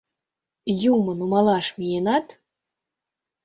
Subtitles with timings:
[0.93, 2.27] Юмо нумалаш миенат?